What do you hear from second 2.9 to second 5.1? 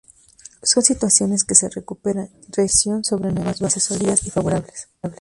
sobre nuevas bases sólidas y favorables.